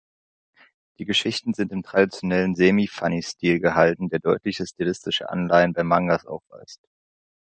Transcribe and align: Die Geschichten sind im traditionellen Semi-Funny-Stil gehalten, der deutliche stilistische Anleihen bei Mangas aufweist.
Die 0.97 1.05
Geschichten 1.05 1.53
sind 1.53 1.71
im 1.71 1.83
traditionellen 1.83 2.55
Semi-Funny-Stil 2.55 3.59
gehalten, 3.59 4.09
der 4.09 4.17
deutliche 4.17 4.65
stilistische 4.65 5.29
Anleihen 5.29 5.73
bei 5.73 5.83
Mangas 5.83 6.25
aufweist. 6.25 6.79